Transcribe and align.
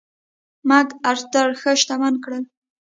مک 0.69 0.89
ارتر 1.11 1.47
ښه 1.61 1.71
شتمن 1.81 2.13
کړل. 2.23 2.43